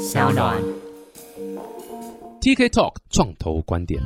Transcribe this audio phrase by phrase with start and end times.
[0.00, 0.89] 小暖。
[2.42, 4.00] TK Talk 创投观点。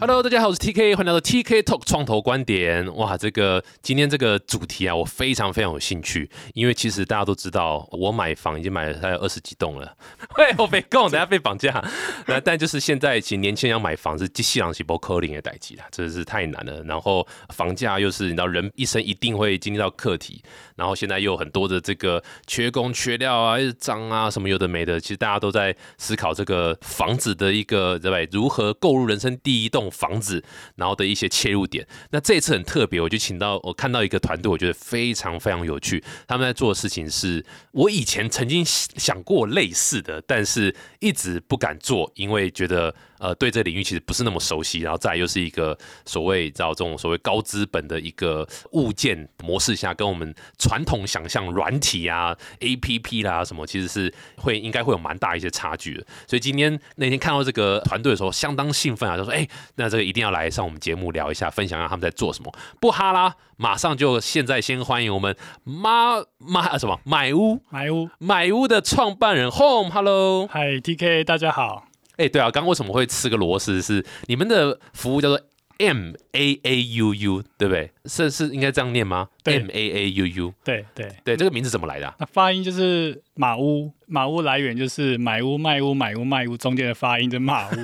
[0.00, 2.94] Hello，大家好，我是 TK，欢迎来到 TK Talk 创投观点。
[2.96, 9.96] 哇，这个今天这个主题啊，我非常非常有兴趣，因为其实大家都知道，我买房已经买了大概二十几栋了。
[10.36, 11.82] 喂，我被供，等下被绑架。
[12.26, 16.82] 那但就是现在，其实年轻人要买房是西朗西波科林的代际啦，真的是太难了。
[16.82, 20.42] 然后房价又是你知道，人一生一定会经历到课题。
[20.76, 28.28] 然后现在又有很多的这个缺工缺料啊，又涨啊什么有的没的，其实大家都在思考这个房子的一个对不对？
[28.32, 30.42] 如何购入人生第一栋房子，
[30.76, 31.86] 然后的一些切入点。
[32.10, 36.02] 那这一次很特别，我就请到我看到一个团队，我觉得非常非常有趣。
[36.26, 42.94] 他们在做的事情是我以前曾经想过类似的，但是一直不敢做，因为觉得。
[43.24, 45.74] 呃，对这领域其实不是那么熟悉，然后再又是一个
[46.04, 56.04] 所谓知道这种所谓高资本的一个物件模式下，跟我们传统想象软体啊、A P P 啦什么，其实是会应该会有蛮大一些差距的。
[56.26, 71.93] 所以今天那天看到这个团队的时候，相当兴奋啊，就说：“哎，那这个一定要来上我们节目聊一下，分享一下他们在做什么。”不哈啦，马上就现在先欢迎我们妈妈什么买屋买屋买屋的创办人 Home，Hello，嗨 TK，大家好。
[72.16, 73.82] 哎，对啊，刚刚为什么会吃个螺丝？
[73.82, 75.40] 是你们的服务叫做
[75.78, 77.90] M A A U U，对不对？
[78.04, 82.14] 是是应该这样念吗？M A A U U，对对对，这个名字怎么来的、啊？
[82.20, 87.74] 那发音就是马屋，马屋来源就是买屋卖屋买屋卖屋中间的发音，就马屋。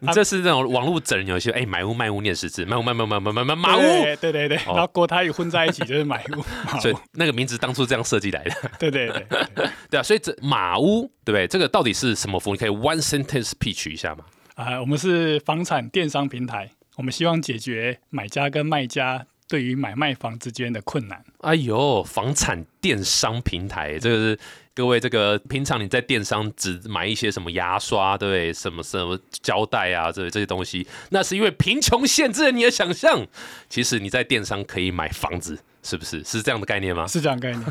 [0.00, 6.42] 你这是那种网络整人游戏，哎，买屋卖屋念十字，买屋卖卖卖卖卖卖马屋，对对对，然后国台语混在一起就是买屋，
[6.80, 8.52] 所以那个名字当初这样设计来的。
[8.78, 9.26] 对对对
[9.90, 11.46] 对啊，所以这马屋对不对？
[11.46, 12.54] 这个到底是什么服务？
[12.54, 14.24] 你可以 one sentence pitch 一下吗？
[14.54, 21.22] 啊，我们是房产电商平台，我们希望解决买家跟卖家对于买卖房之间的困难。
[21.40, 24.38] 哎呦，房产电商平台，这个是
[24.76, 28.52] 各位这个平常你在电商只买一些什么牙刷，对不对？
[28.52, 33.26] 什么什么胶带啊，这这些东西，那是因为贫穷限制了你的想象。
[33.70, 36.22] 其实你在电商可以买房子，是不是？
[36.24, 37.06] 是这样的概念吗？
[37.06, 37.64] 是这样概念。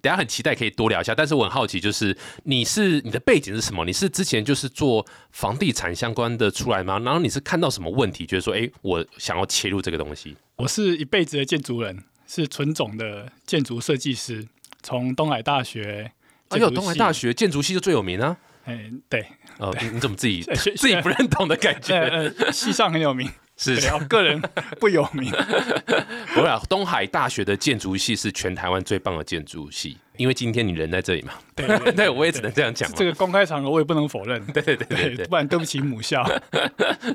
[0.00, 3.84] 等下很期待可以多聊一下，但是我很好奇，就是你是你的背景是什么？
[3.84, 6.98] 你是之前就是做房地产相关的出来吗？
[7.00, 10.34] 然后你是看到什么问题，觉得说，哎，我想要切入这个东西？
[10.56, 12.04] 我是一辈子的建筑人。
[12.26, 14.46] 是纯种的建筑设计师，
[14.82, 16.12] 从东海大学。
[16.48, 18.36] 哎呦，东海大学建筑系就最有名啊！
[18.64, 19.26] 哎，对，
[19.58, 20.42] 哦，你怎么自己
[20.76, 21.96] 自己不认同的感觉？
[22.08, 24.40] 呃，系上很有名， 是我个人
[24.78, 25.30] 不有名。
[26.34, 31.32] 不是，东海大学的建筑系是全台湾最棒的建筑系，因为今天你人在这里嘛。
[31.54, 32.90] 对，对我也只能这样讲。
[32.94, 34.44] 这个公开场合我也不能否认。
[34.46, 36.22] 对对对对，不然对不起母校。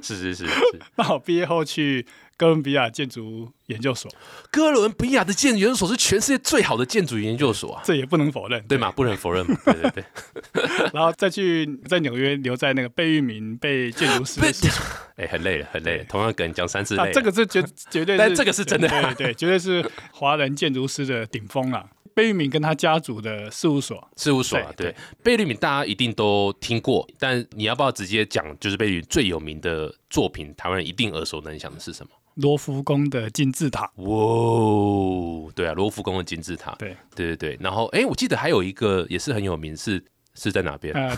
[0.02, 0.82] 是是是是。
[0.96, 2.06] 那我毕业后去。
[2.44, 4.12] 哥伦比亚建筑研究所，
[4.52, 8.92] 哥伦比亚的建筑研究所是全世界最好的建筑研究所啊，这也不能否认，对吗？
[8.92, 10.04] 不能否认， 对对对。
[10.94, 14.42] 然后再去在纽约留在那个贝聿铭被建筑师，
[15.16, 16.04] 哎，很累了，很累了。
[16.04, 21.88] 同样梗讲三次累，这个是绝绝对，但这个是真的，对对，绝对是华人建筑师的顶峰啊。
[22.14, 24.94] 贝聿铭跟他家族的事务所，事务所啊，对，
[25.24, 32.12] 贝聿铭大家一定都听过，但你要不要直接讲，就是贝聿最有名的作品，台湾人一定耳熟能详的是什么？
[32.36, 33.92] 罗浮宫的金字塔。
[33.98, 37.58] 哇，对啊，罗浮宫的金字塔，对，对对对。
[37.60, 40.04] 然后，哎，我记得还有一个也是很有名，是。
[40.36, 40.94] 是在哪边？
[40.94, 41.16] 呃，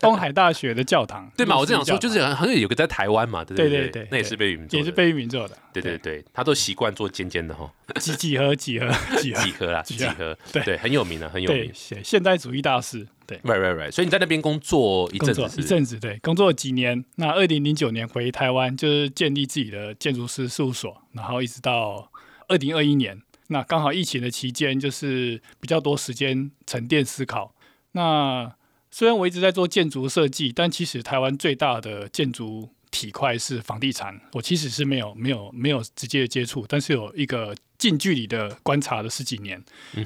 [0.00, 1.58] 东海大学的教堂， 对嘛？
[1.58, 5.56] 我正想说，就是好像有个在台湾嘛，对对对对，那也是贝聿铭，也是贝聿铭做的。
[5.72, 7.70] 对对对，他都习惯做尖尖的哈，
[8.00, 8.88] 几几何几何
[9.20, 13.06] 几何几何啦，几何，对对，很有名的，很有名，现代主义大师。
[13.26, 13.90] 对，right right right。
[13.90, 17.02] 所以你在那边工作一阵子，一阵子，对，工作几年。
[17.16, 22.10] 那二零零九年回台湾，就是建立自己的建筑师事务所，然后一直到
[22.48, 27.54] 二零二一年，那刚好疫情的期间，就是比较多时间沉淀思考。
[27.94, 28.54] 那
[28.90, 34.20] 虽然我一直在做建筑设计，但其实台湾最大的建筑体块是房地产。
[34.34, 39.60] 我其实是没有、没有、没有直接的接触，但是有一个近距离的观察了十几年。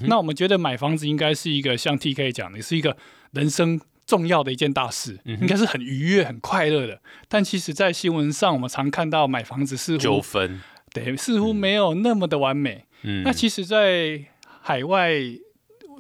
[0.07, 2.97] 那我们觉得买房子应该是一个像 T K 讲的，是一个
[3.33, 7.03] 人生重要的一件大事，应该是很愉悦、很快乐的。
[7.29, 10.63] 但其实，在新闻上，我们常看到买房子似乎纠纷，
[10.95, 12.87] 对，似乎没有那么的完美。
[13.03, 14.25] 嗯，那其实，在
[14.63, 15.13] 海外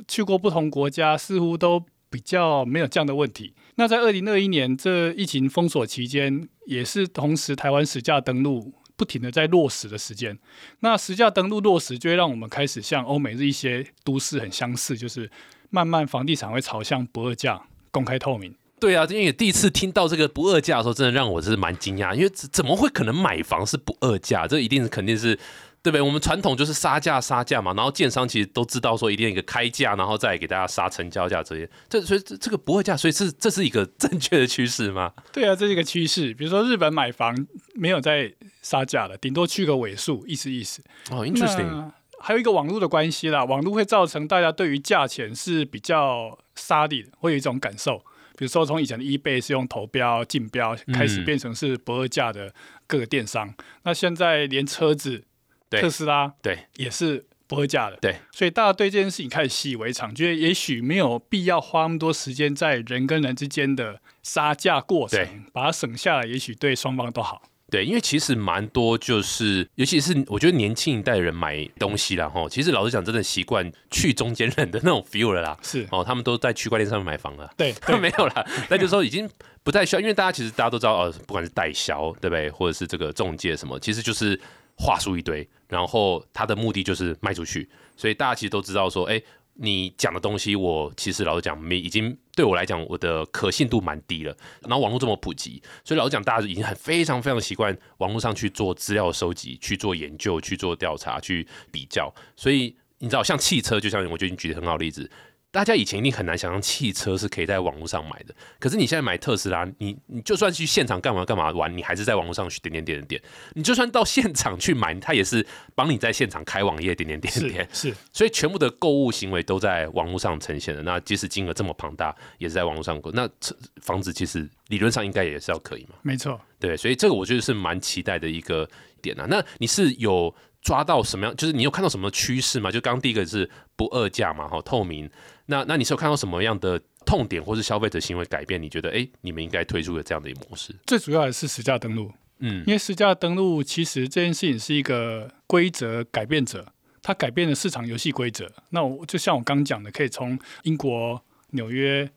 [0.06, 1.84] 去过不同国家，似乎都。
[2.10, 3.52] 比较没有这样的问题。
[3.74, 10.38] 那在二零二一年这疫情封锁期间，也是同时台湾实价登录不停的在落实的时间。
[10.80, 15.30] 那实价登录落实，就会让我们开始像欧美日一些都市很相似，就是
[15.68, 17.60] 慢慢房地产会朝向不二价、
[17.90, 18.54] 公开透明。
[18.80, 24.46] 对啊，因为第一次听到这个不二价的时候，真的让我是蛮惊讶，因为怎么会可能买房是不二价？
[24.46, 25.38] 这一定是肯定是
[25.82, 26.00] 对不对？
[26.00, 35.12] 我们传统就是杀价杀价嘛，然后建商其实都知道说一定要一个开价，然后再给大家杀成交价这些，这所以这这个不会价，所以是这是一个正确的趋势吗？
[35.32, 36.34] 对啊，这是一个趋势。
[36.34, 37.34] 比如说日本买房
[37.74, 38.32] 没有在
[38.62, 40.82] 杀价了，顶多去个尾数，意思意思。
[41.10, 41.66] 哦，interesting。
[41.66, 47.98] 那还有一个网络的关系啦，网络会造成大家对于价钱是比较杀力的，会有一种感受。
[48.36, 52.52] 比如说从以前的 eBay 是用投标竞标，开始嗯变成是不二价的
[52.86, 53.52] 各个电商，
[53.82, 55.26] 那现在连车子对
[55.70, 57.96] 特斯拉对也是不会价的。
[58.00, 67.42] 对，所以大家对这件事情开始习以为常，觉得也许没有必要花那么多时间在人跟人之间的杀价过程，把它省下来，也许对双方都好。
[67.70, 75.54] 对，因为其实蛮多就是，尤其是我觉得年轻一代人买东西啦，哈，其实老实讲，真的习惯去中间人的那种 feel 了啦。
[75.62, 77.50] 是哦，他们都在区块链上面买房了。
[77.58, 79.28] 对 对没有啦，那就是说已经
[79.62, 84.40] 不太需要，因为大家其实大家都知道，哦，不管是代销，对不对，或者是这个中介什么，其实就是
[84.78, 89.20] 话术一堆，然后他的目的就是卖出去，所以大家其实都知道说，哎，
[89.54, 94.36] 你讲的东西，我其实老实讲，没已经对我来讲，我的可信度蛮低了。
[94.62, 102.14] 然后网络这么普及，所以老实讲，大家已经很非常非常习惯网络上去做资料收集、去做研究、去做调查、去比较。
[102.36, 105.10] 所以你知道，像汽车，就像我觉得你举的很好的例子，
[105.50, 108.34] 大家以前一定很难想象汽车是可以在网络上买的。
[108.60, 113.22] 可是你现在买特斯拉，你你就算去现场干嘛干嘛玩，你还是在网络上去点点点点点。
[113.54, 117.68] 你就算到现场去买，它也是帮你在现场开网页点点点点。
[117.72, 120.82] 是是，所以全部的购物行为都在网络上呈现的。
[120.82, 123.10] 那即使金额这么庞大，也是在网络上购。
[123.12, 125.96] 那车房子其实理论上应该也是要可以嘛？
[126.02, 126.38] 没错。
[126.60, 128.68] 对，所以这个我觉得是蛮期待的一个
[129.00, 129.26] 点啊。
[129.30, 131.34] 那你是有抓到什么样？
[131.36, 132.70] 就是你有看到什么趋势吗？
[132.70, 135.10] 就刚刚第一个是不二价嘛，哈，透明。
[135.50, 138.62] 那那你是有看到什么样的痛点或是消费者行为改变？
[138.62, 140.74] 你觉得哎，诶你们应该推出的这样的一个模式？
[140.86, 146.70] 最主要的是实价登录，嗯因为实价登录其实这件事情是一个规则改变者，
[147.02, 148.50] 它改变了市场游戏规则。
[148.70, 152.10] 那我就像我刚讲的，可以从英国、纽约、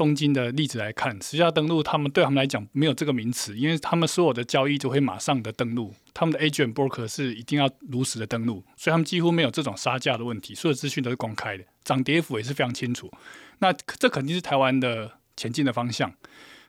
[0.00, 13.12] 东京的例子来看，实价登录他们对他们来讲没有这个名词，因为他们所有的交易就会马上的登录，他们的 agent broker 是一定要如实的登录，所以他们几乎没有这种杀价的问题，所有资讯都是公开的，涨跌幅也是非常清楚。
[13.58, 16.10] 那这肯定是台湾的前进的方向。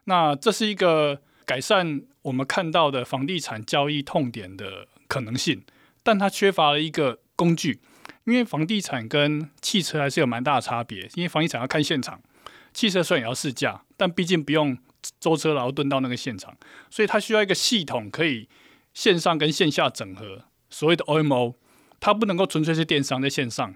[0.04, 5.64] 那这是一个改善我们看到的房地产交易痛点的可能性，
[6.04, 7.80] 但它缺乏了一个工具，
[8.26, 11.10] 因为房地产跟汽车还是有蛮大的差别。
[11.16, 12.22] 因为房地产要看现场，
[12.74, 14.78] 汽车虽然也要试驾，但毕竟不用
[15.20, 16.56] 舟车劳顿到那个现场，
[16.90, 18.48] 所以它需要一个系统可以
[18.94, 21.56] 线上跟线下整合，所谓的 OMO，
[22.00, 23.76] 它不能够纯粹是电商在线上，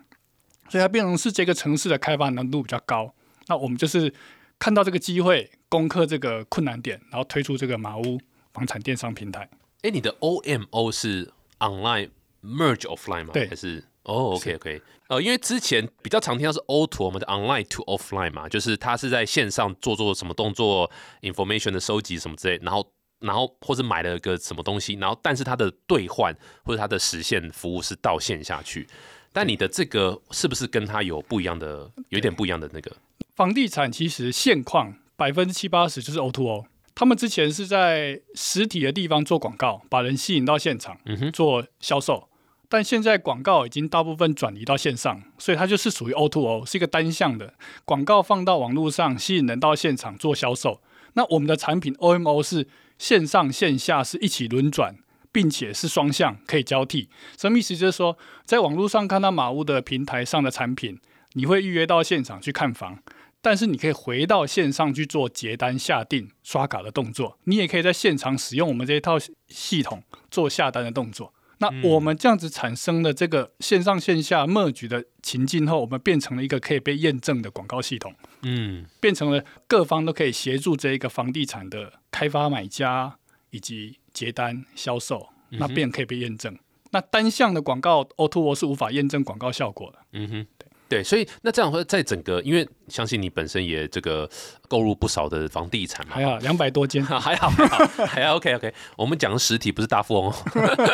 [0.69, 3.13] 所以它变成是这个城市的开发难度比较高。
[3.47, 4.13] 那我们就是
[4.57, 8.19] 看到这个机会，攻克这个困难点，然后推出这个马屋
[8.53, 9.49] 房产电商平台。
[9.81, 12.09] 哎，你的 OMO 是 online
[12.41, 13.31] merge offline 吗？
[13.33, 20.89] 对还是哦，OK OK，呃，因为之前比较常听到是 O to 我们的 online to offline 嘛，就是他是在线上做做什么动作
[21.21, 22.87] ，information 的收集什么之类，然后
[23.19, 28.87] 然后或者买了个什么东西，然后但是它的兑换或者它的实现服务是到线下去。
[29.33, 32.95] 但你的这个是不是跟它有不一样的，有一点不一样的那个？
[33.35, 42.29] 房地产其实现况百分之七八十就是 O to O，他们之前是在实体的地方做广告，把人吸引到现场嗯哼，做销售，
[42.67, 47.53] 但现在广告已经大部分转移到线上，所以它就是属于 O to O，是一个单向的
[47.83, 50.81] 广告放到网络上，吸引人到现场做销售。
[51.13, 54.95] 那我们的产品 OMO 是线上线下是一起轮转。
[55.31, 57.75] 并且是双向可以交替，什么意思？
[57.75, 60.97] 就是说，在网络上看到马屋的平台上的产品，
[61.33, 62.99] 你会预约到现场去看房，
[63.41, 67.37] 但是你可以回到线上去做结单、下定、刷卡的动作。
[67.43, 69.17] 你也可以在现场使用我们这一套
[69.49, 70.01] 系统
[70.31, 71.33] 做下单的动作。
[71.59, 83.17] 那我们这样子产生的这个线上线下 merge 的情境后，我们变成了一个可以被验证的广告系统，嗯，变成了各方都可以协助这一个房地产的开发、买家
[83.51, 86.57] 以及结单、销售，那便可以被验证。
[86.91, 89.99] 那单向的广告 O to O 是无法验证广告效果的。
[90.13, 90.47] 嗯哼，
[90.87, 94.29] 对，所以那这样会在整个，因为相信你本身也这个
[94.67, 98.73] 购入不少的房地产嘛，还好两百多间， 还好，还好，还好 OK OK。
[98.95, 100.35] 我们讲的实体不是大富翁哦，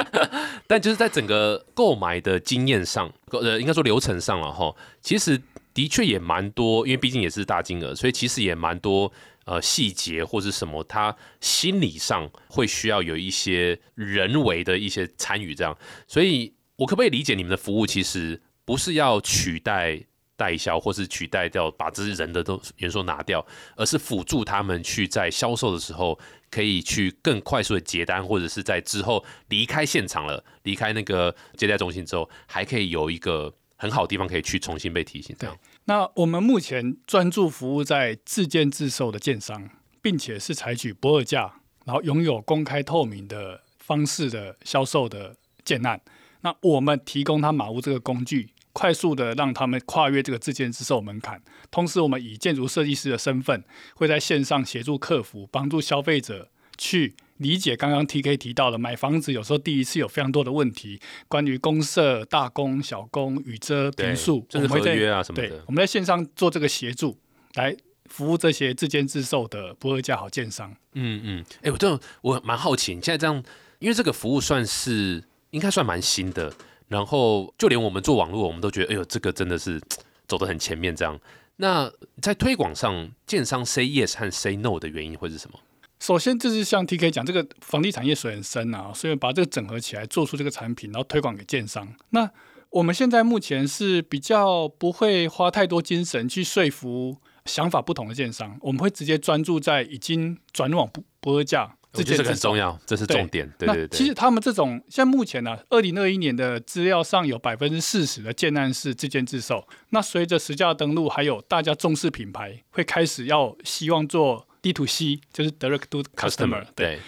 [0.66, 5.40] 但就是在整个购买的经验上，呃，应该说流程上了哈，其实
[5.74, 9.12] 的确也蛮多，因为毕竟也是大金额，所以其实也蛮多
[9.44, 15.78] 呃细节或是什么，他心理上会需要有一些人为的一些参与，这样。
[16.08, 20.04] 所以我可不可以理解你们的服务其实不是要取代？
[20.38, 26.18] 代销或是取代掉，把这些人的都元素拿掉，而是辅助他们去在销售的时候
[26.50, 35.36] 可以去更快速的结单，或者是在之后离开现场了，离开那个接待中心之后，还可以有一个很好的地方可以去重新被提醒。
[35.38, 39.70] 这样，那我们目前专注服务在自建自售的建商，
[40.02, 41.54] 并且是采取不二价，
[41.86, 46.02] 然后拥有公开透明的方式的销售的建案。
[46.42, 51.42] 那我们提供他马屋这个工具，快速的让他们跨越这个自建自售门槛。
[51.70, 53.64] 同时，我们以建筑设计师的身份，
[53.96, 65.64] 会在线上协助客服，帮助消费者去理解刚刚 T K 提到的买房子有时候第一次有非常多的问题，关于公社、大公、小公、雨遮、平数，就是合约啊什么的。
[65.68, 67.18] 我们在线上做这个协助，
[67.54, 67.76] 来
[68.08, 70.76] 服务这些自建自售的不二价好建商。
[70.94, 73.44] 嗯嗯，哎，我这我蛮好奇，你现在这样，
[73.80, 75.24] 因为这个服务算是。
[75.52, 76.52] 应该算蛮新的，
[76.88, 79.82] 然后就连我们做网络，我们都觉得，哎呦，这个真的是
[80.28, 80.96] 走得很前面。
[80.96, 81.20] 这样，
[81.58, 81.92] 那
[82.22, 85.60] 在推广上，建商 say yes 和 say no 的原因会是什么？
[86.00, 91.88] 首先，就是像 T K 讲，这个房地产业水很深啊，所以把这个整合起来，做出这个产品，然后推广给建商。
[92.10, 92.28] 那
[92.72, 101.76] 我们现在目前是比较不会花太多精神去说服想法不同的建商，我们会直接专注在已经转往不不二价。
[101.94, 103.52] 这个很重要，这是重点。
[103.58, 103.98] 对对对。
[103.98, 109.68] 其实他们这种，像目前呢，二零二一年的资料上有百分之四十的建案是自建自售。
[109.90, 116.66] 那随着实价登录，还有大家重视品牌，会开始要希望做 D to C，就是 Direct to Customer。
[116.76, 117.00] 对。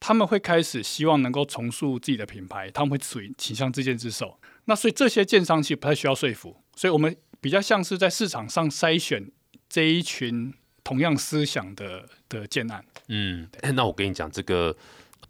[0.00, 4.38] 他们会开始希望能够重塑自己的品牌，他们会属于倾向自建自售。
[4.64, 9.30] 那所以这些建商其实不太需要说服，所以我们比较像是在市场上筛选
[9.68, 10.52] 这一群。
[10.86, 14.76] 同样思想的的建案，嗯，那我跟你讲，这个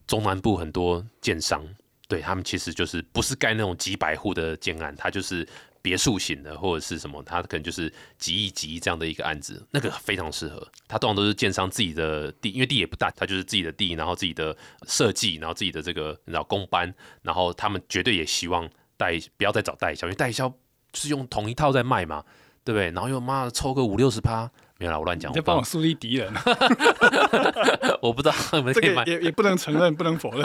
[0.07, 1.63] 中南部很多建商，
[2.09, 5.47] 对他们其实就是不是盖那种几百户的建案，它就是
[5.83, 10.67] 别墅型的或者是什么，它可能就是几亿几亿这样的一个案子，那个非常适合。
[10.89, 14.57] 它通常都是建商自己的地，因为地也不大，它就是自己的地，然后自己的
[14.87, 16.93] 设计，然后自己的这个你知道公班，
[17.23, 20.53] 然后他们绝对也希望代不要再找代销，因为代销
[20.95, 22.25] 是用同一套在卖嘛，
[22.65, 22.91] 对不对？
[22.93, 24.51] 然后又妈的抽个五六十趴。
[24.79, 25.33] 没有啦，我乱讲。
[25.33, 26.33] 在帮我树立敌人。
[28.03, 28.35] 我不知道，
[28.75, 30.43] 这个也也不能承认，不能否认。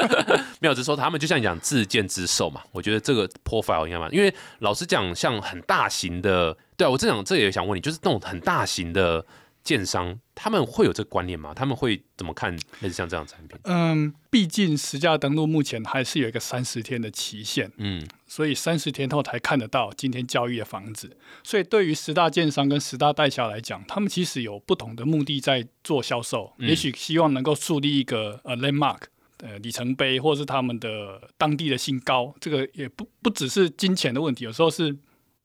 [0.60, 2.62] 没有，只是说他们就像讲自建自售嘛。
[2.72, 9.24] 我觉得这个 profile 应该嘛，因为老实讲，像很大型的，对啊，我正想这也想问你，就是那种很大型的。
[9.66, 11.52] 建商他们会有这个观念吗？
[11.52, 13.58] 他们会怎么看类似像这样的产品？
[13.64, 21.16] 嗯，毕竟实价登录目前还是有一个三十天的期限，嗯，所以三十天后才看得到今天交易的房子。
[21.42, 29.00] 所以对于十大建商跟十大代销来讲，他们其实有不同的目的在做销售，也许希望能够树立一个呃 landmark
[29.38, 32.32] 呃里程碑，或者是他们的当地的新高。
[32.38, 34.96] 这个也不不只是金钱的问题，有时候是。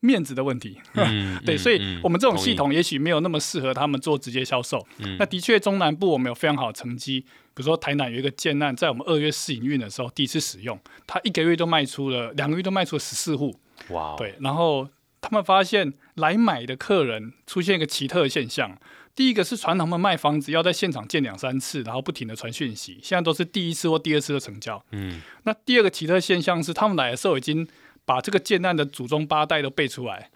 [0.01, 0.77] 面子的问题，
[1.45, 4.85] 对，所以我们这种系统也许没有那么适合他们做直接销售。
[5.19, 7.19] 那的确，中南部我们有非常好的成绩，
[7.53, 13.55] 比如说台南有一个建案，在我们二月试营运的时候第一次使用，他一个月都卖出了，两个月都卖出了十四户。
[13.89, 14.15] 哇！
[14.17, 14.89] 对，然后
[15.21, 18.75] 他们发现来买的客人出现一个奇特的现象，
[19.15, 24.83] 第一个是传统们卖房子要在现场见两三次，然后不停的传讯息，现在都是第一次或第二次的成交。
[24.93, 27.67] 嗯，那第二个奇特现象是他们来的时候已经。
[28.05, 30.29] 把这个建案的祖宗八代都背出来，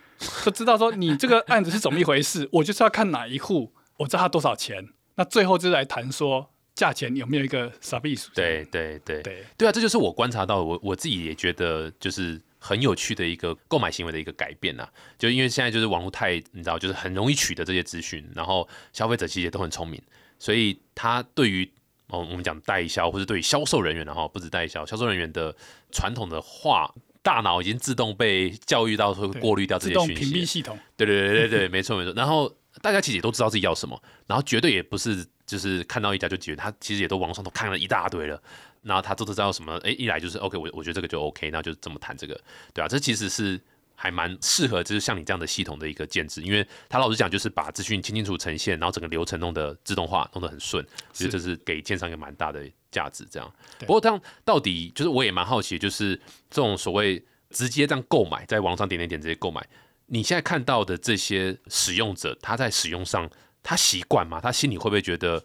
[0.44, 2.48] 就知道说你这个案子是怎么一回事。
[2.52, 4.90] 我就是要看哪一户，我知道他多少钱。
[5.16, 8.30] 那最后就来谈说价钱有没有一个啥意思？
[8.36, 9.72] 对对对对对啊！
[9.72, 14.88] 这就是我观察到，我我自己也觉得就是很有趣的一个购买行为的一个改变呐。
[15.18, 20.02] 就因为现在就是网络太你知道，就是很容易取得这些资讯，然后消费者其实也都很聪明，
[20.38, 21.70] 所以他对于
[22.08, 25.56] 哦我们讲代销或者对于销售人员的哈，不止代销，销售人员的
[25.92, 26.94] 传统的话。
[27.26, 30.78] 大脑已经自动被教育到说过滤掉这些讯息，屏蔽系统。
[30.96, 32.14] 对对对对对， 没错没错。
[32.14, 38.40] 然后大家其实也都知道自己要什么，然后绝对也不是就是看到一家就解决，他其实也都网上都看了一大堆了。
[38.84, 42.40] 然后他都知道什么，哎，一来就是 OK，我我觉得这个就 OK，那就这么谈这个，
[42.72, 43.60] 对啊，这其实是
[43.96, 52.64] 还蛮适合就是像你这样的系统的一个建制，因为他老实讲就是把资讯清清楚呈现，然后整个流程弄得自动化，弄得很顺，所以这是给建商一个蛮大的。
[52.96, 56.16] 价值这样，不过这样到底就是我也蛮好奇，就是
[56.50, 59.66] 这种所谓直接这样购买，在网上点点点直接购买，
[60.06, 63.30] 你现在看到的这些使用者，他在使用上
[63.62, 64.40] 他习惯吗？
[64.40, 65.44] 他心里会不会觉得？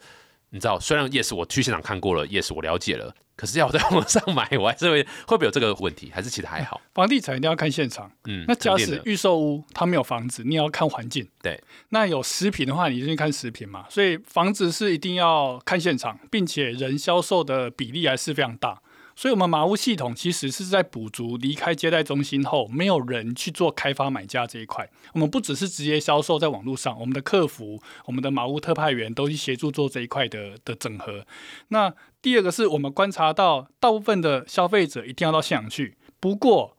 [0.52, 6.10] 你知道，虽然 yes 我去现场看过了，yes 我了解了，可是要我在网上买，我还是会会不会有这个问题？
[6.12, 6.78] 还是其实还好？
[6.92, 11.58] 房地产一定要看现场，嗯，那假使预售屋它没有房子，你也要看环境，对。
[11.88, 13.86] 那有食品的话，你就看食品嘛。
[13.88, 18.82] 所以房子是一定要看现场，并且人销售的比例还是非常大。
[19.20, 24.88] 所以，我们马屋系统其实是在补足离开接待中心后，没有人去做开发买家这一块。
[25.12, 31.26] 我们不只是直接销售在网络上，我们的客服、我们的马屋特派员都去协助做这一块的的整合。
[31.68, 35.98] 那第二个是我们观察到，大部分的消费者一定要到现场去。
[36.18, 36.78] 不过，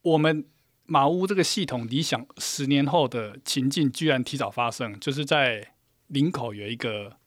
[0.00, 0.46] 我们
[0.86, 5.74] 马屋这个系统理想十年后的情境居然提早发生，就是在
[6.06, 7.18] 林口有一个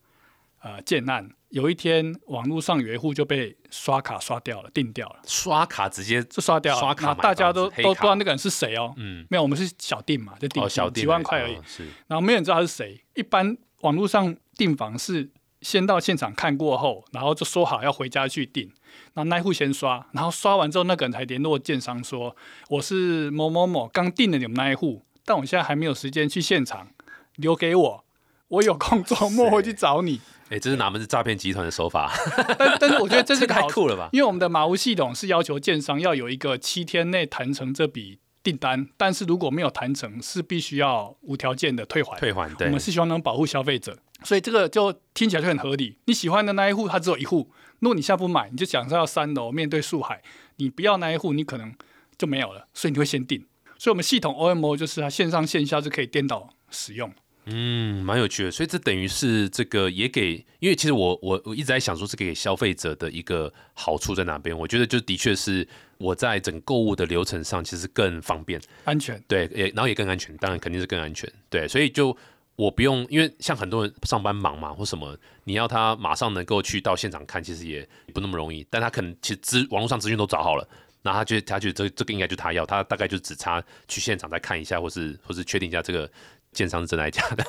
[0.65, 1.29] 呃建案。
[1.49, 5.19] 有一天，网络上有一户就被刷卡刷掉了，定掉了。
[5.25, 8.93] 刷卡直接就刷掉了，刷卡大家都都都不知道那个人是谁哦。
[8.97, 11.57] 嗯，没有，我们是小定嘛，就定哦，小几万块而已。
[11.65, 12.99] 是，然后没人知道他是谁。
[13.13, 15.29] 一般网络上订房是
[15.61, 18.69] 先到现场看过后，然后就说好要回家去订。
[19.13, 22.35] 那那户先刷，然后刷完之后，那个人才联络建商说
[22.69, 26.89] ：“我是某某某，刚订了你们那一户，但我现在还没有时间去现场，
[27.35, 28.04] 留给我，
[28.47, 32.13] 我有空周末会去找你。”哎，这是哪门子诈骗集团的手法？
[32.59, 34.09] 但但是我觉得这是 太酷了吧？
[34.13, 42.19] 因为我们的马屋系统是要求建商要有一个七天内谈成这笔订单，但是如果没有谈成，是必须要无条件的退还。
[42.19, 42.67] 退还，对。
[42.67, 45.97] 我们是希望能保护消费者，所以这个就听起来就很合理。
[46.05, 47.49] 你喜欢的那一户，它只有一户，
[47.79, 50.21] 如果你下不买，你就想着要三楼面对树海，
[50.57, 51.73] 你不要那一户，你可能
[52.19, 53.43] 就没有了，所以你会先订。
[53.79, 57.11] 所以我们系统 OMO 就是它线上线下就可以颠倒使用。
[57.47, 64.57] 嗯，蛮有趣的，所以这等于是这个也给，因为其实我我我一直在想说，这个给消费者的一个好处在哪边？
[64.57, 65.67] 我觉得就的确是
[65.99, 72.17] 我在整购物的流程上其实更方便、安全，对，也然后也更安全，当然肯定是更安全，对，所以就
[72.55, 80.67] 我不用，因为像很多人上班忙嘛或什么，你要他马上能够去到现场看，其实也不那么容易，但他可能其实资网络上资讯都找好了，
[81.03, 86.09] 那他觉得他觉得这这个应该就他要，他大概就只差去现场再看一下，或是或是确定一下这个。
[86.55, 87.43] 建商是真来假的，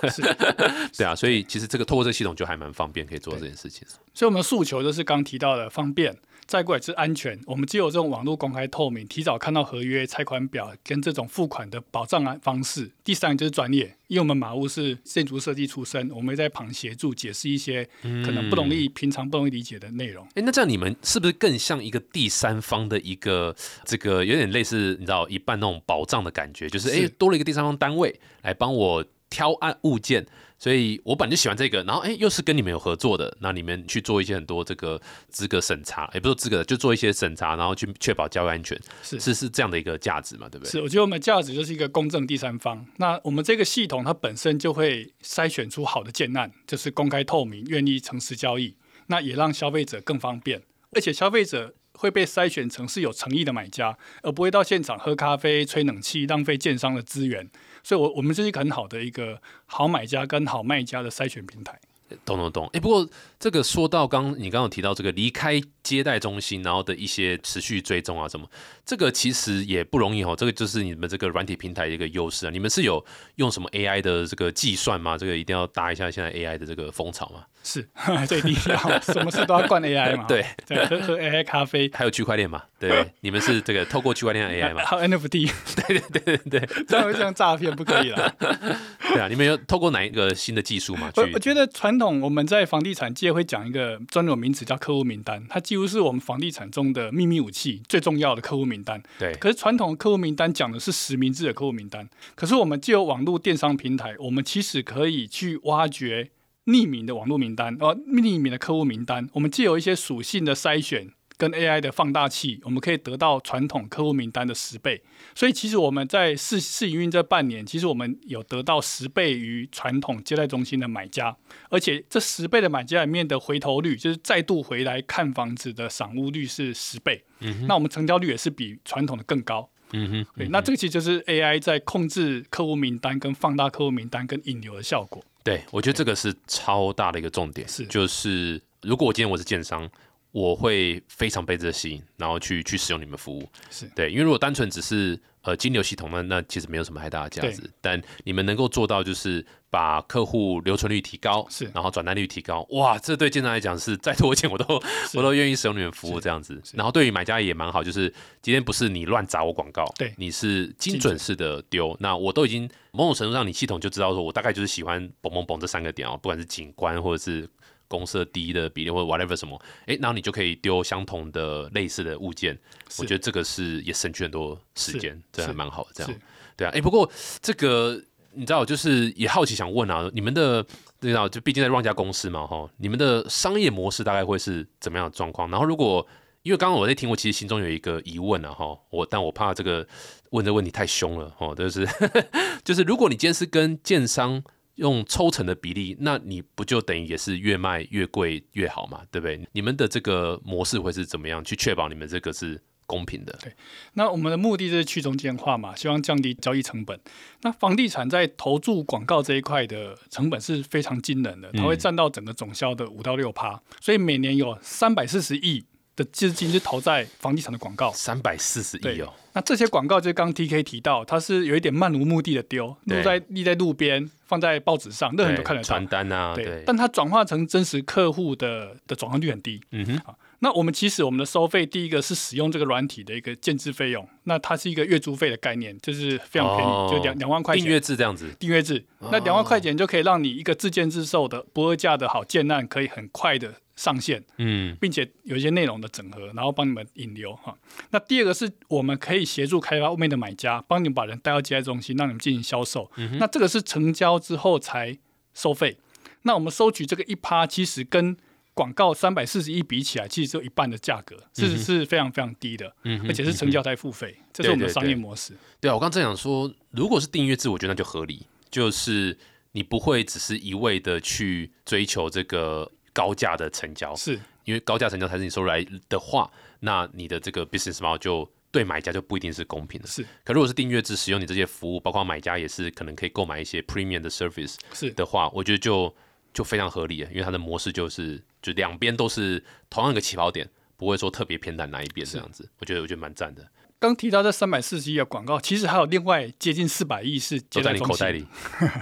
[0.95, 3.87] 对啊，所以其实这个透过这个系统就还蛮方便，可以做这件事情。
[4.13, 6.15] 所以我们的诉求就是刚提到的方便，
[6.47, 7.41] 再过来是安全。
[7.47, 12.91] 我们只有这种网络公开透明，提早看到合约、拆款表跟这种付款的保障啊方式。
[13.05, 20.27] 第三个就是专业，因为我们马屋是建筑设计出身，我们在旁协助解释一些可能不容易、平常不容易理解的内容。
[20.35, 26.69] 哎，那这样你们是不是更像一个第三方的一个这个有点类似你知道一半那种保障的感觉？
[26.69, 29.05] 就是哎，多了一个第三方单位来帮我。
[29.29, 30.25] 挑案物件，
[30.59, 40.71] 所以我本来就喜欢这个，然后哎，又是跟你们有合作的，那你们去做一些很多这个资格审查，也不是资格，就做一些审查，然后去确保交易安全，是是是这样的一个价值嘛，对不对？
[40.71, 42.87] 是，我觉得我们价值就是一个公正第三方。
[42.97, 48.77] 那我们这个系统它本身就会筛选出好的建案，就是公开透明，愿意诚实交易，
[49.09, 57.51] 那也让消费者更方便，而且消费者会被筛选成是有诚意的买家，而不会到现场喝咖啡、吹冷气，浪费建商的资源。
[57.87, 61.79] 所以，我我们是一个很好的一个好买家跟好卖家的筛选平台。
[62.25, 62.69] 懂懂懂。
[62.73, 68.49] 哎，不过这个说到刚你刚刚提到这个离开接待中心，然后的一些持续追踪啊什么，
[68.85, 70.35] 这个其实也不容易哦。
[70.37, 72.51] 这个就是你们这个软体平台的一个优势啊。
[72.51, 73.05] 你们是有
[73.37, 75.19] 用什么 AI 的这个计算吗？
[75.19, 77.45] 这个一定要搭一下现在 AI 的这个风潮吗？
[77.63, 77.87] 是，
[78.29, 80.25] 这一定要，什么事都要灌 AI 嘛。
[80.29, 80.45] 对，
[80.87, 82.63] 喝喝 AI 咖啡，还有区块链嘛。
[82.79, 84.85] 对，你们是这个透过区块链 AI 嘛？
[84.85, 85.51] 还有 NFT。
[85.87, 88.35] 对对对对对，这样像诈骗不可以了。
[89.13, 91.11] 对啊，你们有透过哪一个新的技术吗？
[91.17, 99.03] 我我觉得传统我们在房地产界会讲一个专有名词叫客户名单，它几乎是我们房地产中的秘密武器，最重要的客户名单。
[99.19, 99.33] 对。
[99.35, 106.31] 可是传统客户名单讲的是实名制的客户名单，可是我们既有网络电商平台，我们其实可以去挖掘。
[106.67, 115.03] 匿名的网络名单，呃，匿名的客户名单，我们借有一些属性的筛选跟 AI 的放大器，我们可以得到传统客户名单的十倍。
[115.35, 121.37] 所以其实我们在试试营运这半年，其实我们有得到十倍于传统接待中心的买家，
[121.69, 127.23] 而且这十倍的买家里面的回头率，就是再度回来看房子的赏屋率是十倍。
[127.41, 129.69] 嗯，那我们成交率也是比传统的更高。
[129.93, 135.25] 嗯哼，对，那这个其实就是 AI 在控制客户名单、跟放大客户名单、跟引流的效果。
[135.45, 139.89] 对，我觉得这个是超大的一个重点，是就是如果我今天我是建商，
[140.37, 143.91] 我会非常被这吸引，然后去去使用你们服务，是。
[143.97, 154.79] 对，因为如果单纯只是呃金流系统，那那其实没有什么太大的价值，但你们能够做到就是把客户留存率提高，是，然后转单率提高，哇，这对建商来讲是再多钱我都
[155.17, 162.69] 我都愿意使用你们服务这样子，然后对于买家也蛮好，就是今天不是你乱砸我广告，对，你是精准式的丢，那我都已经。
[162.93, 167.47] 某种程度上，你系统就知道说，我大概就是喜欢嘣嘣嘣这三个点哦，不管是景观或者是
[167.89, 172.59] 公设低的比例或者 whatever 什么，哎，然后你就可以丢相同的类似的物件。
[172.99, 175.91] 我觉得这个是也省去很多时间，这还蛮好的。
[175.95, 176.15] 这样，
[176.57, 178.01] 对啊，哎，不过这个
[178.33, 180.65] 你知道，就是也好奇想问啊，你们的
[181.01, 185.51] 知道就毕竟在 run 家公司嘛，哈，你们的商业模式大概会是怎么样的状况？
[185.51, 186.07] 然后如果
[186.43, 189.87] 因为刚刚我在听，我其实心中有一个疑问啊，哈，我但我怕这个
[190.31, 191.87] 问的问题太凶了，哦，就是
[192.63, 194.43] 就是如果你今天是跟建商
[194.77, 199.47] 用抽成的比例，那你不就等于也是越卖越贵越好嘛，对不对？
[199.53, 202.63] 你们的这个模式会是怎么样去确保你们这个是？
[202.89, 203.53] 公平的，对。
[203.95, 206.97] 那我们的目的就是去中间化嘛，希望降低交易成本。
[207.43, 215.65] 那房地产在投注广告这一块的成本是非常惊人的，它会占到整个总销的五到六趴，所以每年有三百四十亿
[215.97, 217.91] 的资金是投在房地产的广告。
[217.93, 219.13] 三百四十亿哦。
[219.33, 225.67] 那这些广告就刚 T K 提到，它是有一点漫无目的的丢，立在立在路边，放在报纸上，任何人都看得到。
[225.67, 226.63] 传单啊，对。
[226.65, 229.61] 但它转化成真实客户的的转化率很低。
[229.73, 230.15] 嗯哼。
[230.41, 237.63] 那我们其实我们的收费，第一个是使用这个软体的一个建制费用，那它是一个月租费的概念，就是非常便宜，就两两万块钱。
[237.63, 238.29] 订阅制这样子。
[238.39, 247.57] 订阅制，那两万块钱就可以让你一个自建自售的不二价的好建案，可以很快的上线，嗯，并且有一些内容的整合，然后帮你们引流哈。
[247.91, 252.91] 那第二个是我们可以协助开发外面的买家，帮你们把人带到接待中心，让你们进行销售。
[253.19, 254.99] 那这个是成交之后才
[255.35, 255.77] 收费。
[256.23, 258.17] 那我们收取这个一趴，其实跟
[258.55, 262.75] 广告三百四十一比起来，其实只有一半的价格，这是是非常非常低的，
[263.07, 265.35] 而且是成交才付费，这是我们的商业模式。
[265.61, 269.19] 对啊，我刚才想说，如果是订阅制，我觉得那就合理，就是
[269.53, 276.31] 你不会只是一味的去追求这个高价的成交，是因为高价成交才是你收入来的话，
[276.61, 279.87] 那你的这个 business model 就对买家就不一定是公平的。
[279.87, 285.95] 是，可如果是订阅制，使用你这些服务，包括买家也是可能可以购买一些 premium 的 service 是的话，我觉得就
[286.33, 288.23] 就非常合理因为它的模式就是。
[288.43, 292.49] 就两边都是同样一个起跑点，不会说特别偏袒哪一边这样子。
[292.61, 293.45] 我觉得我觉得蛮赞的。
[293.79, 298.27] 刚提到这三百四十亿的广告，其实还有另外接近四百亿是接在你口袋里。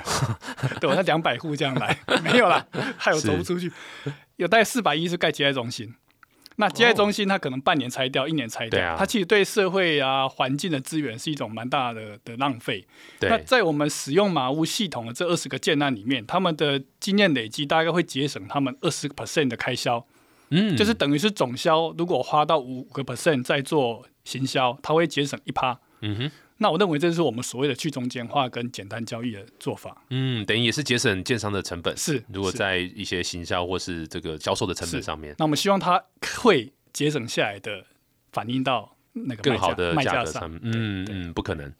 [0.80, 2.64] 对，那两百户这样来 没有啦，
[2.96, 3.72] 还有走不出去。
[4.36, 5.94] 有大概四百亿是盖接待中心。
[6.56, 12.86] 那接待中心它可能半年拆掉，一年拆掉，它其实对社会啊环境的资源是一种蛮大的的浪费。
[13.22, 20.06] 那在我们使用马屋系统的这二十个建案里面，他们的经验累积大概会节省他们二十个 percent 的开销。
[20.50, 25.78] 嗯，就是等于是总销，如果花到五个 percent 在做行销，它会节省一趴。
[26.00, 26.30] 嗯哼。
[26.58, 30.04] 那我认为这是我们所谓的去中间化跟简单交易的做法。
[30.10, 31.94] 嗯，等于也是节省建商的成本。
[31.96, 36.00] 是，如果在一些行销或是这个销售的成本上面，那我们希望它
[36.42, 37.84] 会节省下来的，
[38.30, 40.48] 反映到那个更好的价格上。
[40.62, 41.70] 嗯嗯，不可能。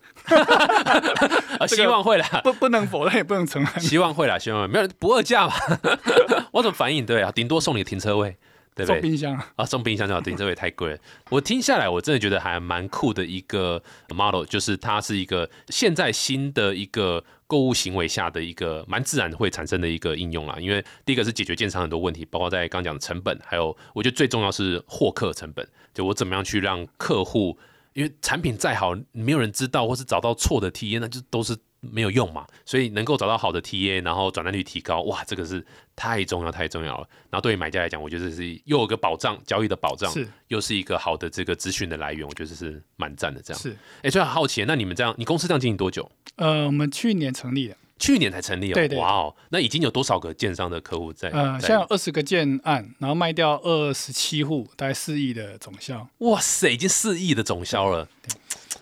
[1.68, 3.80] 希望会啦，不不能否认也不能承认。
[3.80, 5.54] 希望会啦，希望没有不二价嘛。
[6.50, 7.06] 我怎么反应？
[7.06, 8.36] 对啊，顶多送你停车位。
[8.84, 9.64] 送冰箱啊！
[9.64, 10.98] 送冰箱就好，顶这也太贵了。
[11.30, 20.56] 我听下来，我真的觉得还蛮酷的一个 model，就是它是一个现在新的一个购物行为下的一个蛮自然会产生的一个应用啦。
[20.58, 25.64] 因为第一个是解决建商很多问题，包括在刚讲的成本，还有我觉得最重要是获客成本。
[25.92, 27.56] 就我怎么样去让客户，
[27.92, 31.56] 因为产品再好，没有人知道或是找到错的体验，那就都是。
[31.90, 37.08] 没有用嘛，所以能够找到好的 TA，然后转单率提高，哇，这个是太重要太重要了。
[37.30, 43.40] 然后对于买家来讲，我觉得是又有个保障，交易的保障，是又是一个好的这个资讯的来源，我觉得是蛮赞的。
[43.42, 46.10] 这样是，哎，所以好奇，那你们这样，你公司这样经营多久？
[46.36, 48.74] 呃，我们去年成立的，去年才成立哦。
[48.74, 48.98] 对对。
[48.98, 51.28] 哇哦，那已经有多少个建商的客户在？
[51.30, 56.08] 呃，现在有二十个建案，然后卖掉二十七户，大概四亿的总销。
[56.18, 58.08] 哇塞，已经四亿的总销了。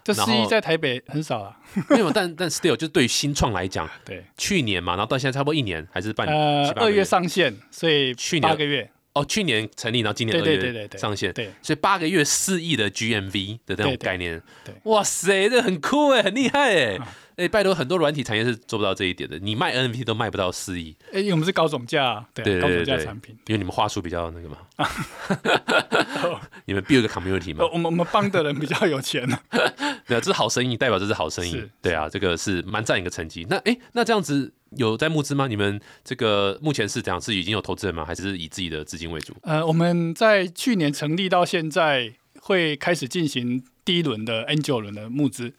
[0.04, 1.56] 这四亿在台北很少啊，
[1.88, 8.48] 没有，但但 still 就对于新创来讲，对，去年嘛，然后到现在差不多一年还是半年，呃，二月上线，所以去年。
[8.48, 16.98] 八个月，哦，去年成立，然后今年二月上线，对，所以八个月四亿的 GMV 的那种概念，对，哇塞，这很酷哎，很厉害哎。
[17.42, 19.36] 哎，拜托，很多软体产业是做不到这一点的。
[19.40, 20.94] 你卖 NFT 都卖不到四亿。
[21.12, 23.36] 哎，因为我们是高总价，对高总价产品。
[23.48, 24.58] 因为你们话术比较那个嘛。
[26.66, 27.64] 你们 build 个 community 嘛。
[27.72, 29.36] 我们我们帮的人比较有钱呢。
[30.06, 31.60] 对啊，这是好生意，代表这是好生意。
[31.80, 33.44] 对啊，这个是蛮占一个成绩。
[33.50, 35.48] 那哎，那这样子有在募资吗？
[35.48, 38.04] 你们这个目前是这样，是已经有投资人吗？
[38.04, 39.34] 还是以自己的资金为主？
[39.42, 45.52] 呃，我们在去年成立到现在，会开始进行第一轮的 Angel 轮的募资。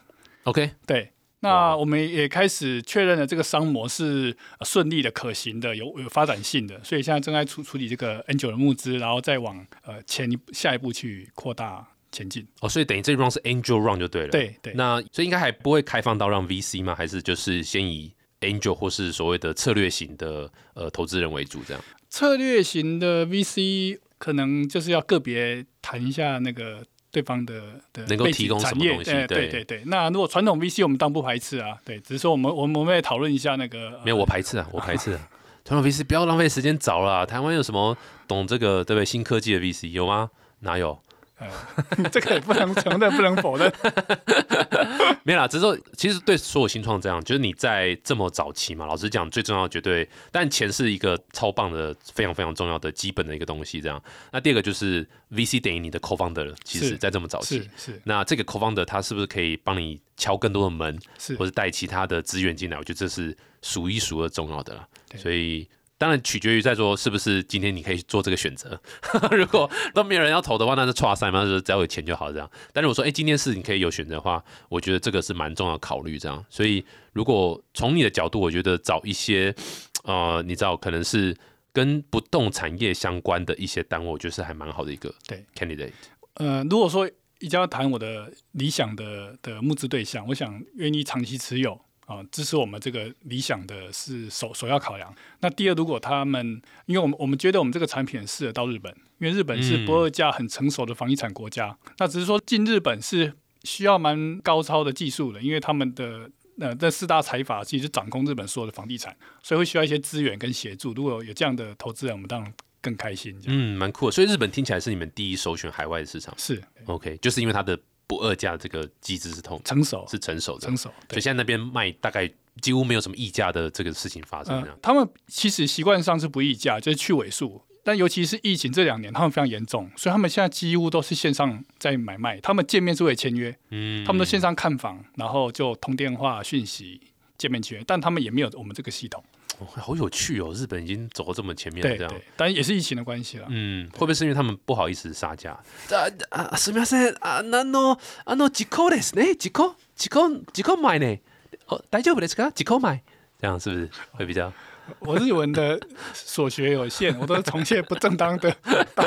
[0.43, 1.11] OK，对。
[1.43, 12.47] 那我们也开始确认了这个商模是顺利的、可行的、有有发展性的，所以现在正在处处理这个 Angel 的募资，然后再往呃前一下一步去扩大前进。
[12.61, 14.29] 哦，所以等于这一 round 是 Angel round 就对了。
[14.29, 14.73] 对对。
[14.73, 16.95] 那所以应该还不会开放到让 VC 吗？
[16.95, 21.83] 还是就是先以 Angel 或是所谓的策略型的呃投资人为主这样？
[22.09, 26.85] 策略型的 VC 可能就是要个别谈一下那个。
[27.13, 27.61] 对方的
[27.93, 29.11] 的能够提供什么东西？
[29.11, 29.83] 对对对对。
[29.85, 34.01] 那如果传统 VC 我们当不排斥啊，对，只是说我们我们我们也讨论一下那个。
[34.03, 35.11] 没有我排斥啊，我排斥。
[35.63, 37.25] 传统 VC 不要浪费时间找了。
[37.25, 37.95] 台湾有什么
[38.27, 39.05] 懂这个对不对？
[39.05, 40.29] 新科技的 VC 有吗？
[40.61, 40.99] 哪有？
[41.43, 43.71] 呃， 这个也不能承认，不能否认。
[45.23, 53.79] 没有啦，只是说，其实对所有新创这样，就是你在这么早期嘛，老实讲，最重要绝对，但钱是一个超棒的、非常非常重要的基本的一个东西。
[53.79, 54.01] 这样，
[54.31, 56.53] 那第二个就是 VC 等于你的 co-founder 了。
[56.63, 62.77] 其实，在这么早期是，是那这个 co-founder 他是不是可以帮你敲更多的门，是或者带其他的资源进来？
[62.77, 64.87] 我觉得这是数一数二重要的了。
[65.15, 65.67] 所以。
[66.03, 68.77] 当然取决于在说是不是今天你可以做这个选择。
[69.31, 72.51] 如果都没有人要投的话，那是错赛嘛，那就是只要有钱就好这样。
[72.73, 76.45] 但是我说哎、今天是你可以有选择的话，我觉得这个是蛮重要的考虑这样。
[76.49, 79.55] 所以如果从你的角度，我觉得找一些
[80.03, 81.33] 呃，你知道可能是
[81.71, 85.93] 跟不动产业相关的一些单位，我觉得是还蛮好的一个对 candidate。
[86.33, 95.13] 呃，如果说一家要谈我的理想的的募资对象，我想愿意长期持有啊、支持我们这个理想的是首首要考量。
[95.39, 101.77] 那第二，如果他们，因为我们我们觉得我们这个产品很适合到日本，因为日本是嗯不二价很成熟的房地产国家。
[101.97, 106.29] 那只是说进日本是需要蛮高超的技术的，因为他们的。
[106.59, 110.93] 呃，这四大财阀其实掌控日本所有的房地产，所以会需要一些资源跟协助。
[110.93, 113.35] 如果有这样的投资人，我们当然更开心。
[113.47, 114.11] 嗯，蛮酷的。
[114.11, 116.31] 所以日本听起来是你们第一首选海外的市场。
[116.37, 117.75] 是 OK，就是因为它的
[118.13, 120.89] 不二价这个机制是通成熟，是成熟的，成熟。
[121.09, 122.29] 所以现在那边卖大概
[122.61, 124.65] 几乎没有什么溢价的这个事情发生。
[124.81, 127.61] 他们其实习惯上是不溢价，就是去尾数。
[127.85, 132.39] 但尤其是疫情这两年，他们非常严重，所以他们现在几乎都是线上在买卖。
[132.39, 137.01] 他们见面是会签约，嗯他们都线上看房，然后就通电话讯息
[137.37, 139.21] 见面签约，但他们也没有我们这个系统。
[139.58, 142.12] 哦好有趣哦，日本已经走到这么前面了，这样。
[142.12, 143.46] 对对，但也是疫情的关系了。
[143.50, 145.50] 嗯，会不会是因为他们不好意思杀价？
[145.90, 151.18] 啊啊，すみません、あのあの自口ですね、自口自口自口买呢？
[151.66, 152.52] 哦，大丈夫ですか？
[152.52, 153.00] 自口买，
[153.40, 154.52] 这样是不是会比较？
[155.00, 155.78] 我日文的
[156.14, 158.56] 所学有限，我都是从事不正当的，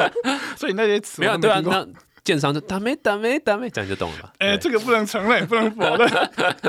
[0.56, 1.94] 所以那些词没有对啊，我都没听过。
[1.96, 4.33] 那 建商就打没打没打没，这样就懂了吧？
[4.41, 6.11] 哎、对这个不能承认，不能否认。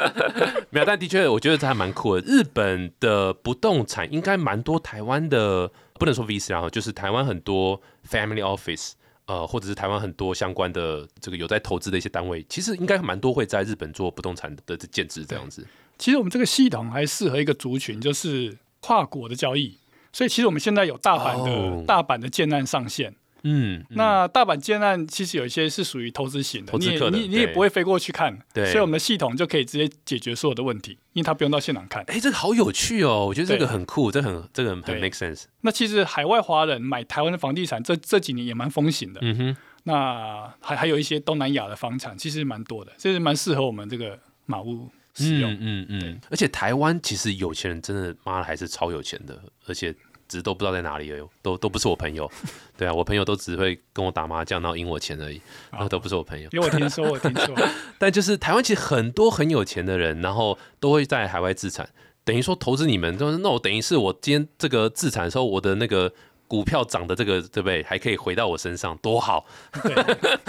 [0.70, 2.22] 没有，但的确，我觉得这还蛮酷的。
[2.22, 8.92] 日本的不动产应该蛮多台湾的，不能说 VC 啊，就是台湾很多 family office，
[9.26, 15.66] 呃，或者是台湾很多相关的这个有在投资的一些单位，其实应该蛮多会在日本做不动产的建制这样子。
[15.98, 19.76] 其实我们这个系统还适合一个族群，就是跨国的交易。
[20.14, 23.16] 所以其实我们现在有大阪的、哦大阪的建案上线。
[23.48, 32.04] 嗯，嗯那大阪建案其实有一些是属于投资型的，你你你也不会飞过去看，对所以我们的系统就可以直接解决所有的问题，因为它不用到现场看。
[32.08, 33.26] 哎、这个好有趣哦！
[33.26, 35.46] 我觉得这个很酷，这很这个很很 make sense。
[35.62, 39.20] 那其实海外华人买台湾的房地产，这这几年也蛮风行的。
[39.24, 45.52] 嗯哼，那还还有一些东南亚的房产，其实蛮多的，这是蛮适合我们这个马屋使用。
[45.54, 49.96] 嗯嗯嗯，而且台湾其实有钱人真的妈的还是超有钱的，而且
[50.28, 52.30] 只是都不知道在哪里而已，都都不是我朋友。
[52.78, 56.50] 对啊，我朋友都只会跟我打麻将，然后赢我钱而已，然后都不是我朋友。
[56.52, 57.56] 因为我听说，我听说，
[57.98, 61.90] 但就是台湾其实很多很有钱的人，然后都会在海外资产，
[62.24, 66.14] 等于说投资你们，就是那我等于是我今天这个资产的时候，我的那个
[66.48, 69.46] 股票涨的这个对不对，还可以回到我身上，多好，
[69.84, 69.94] 对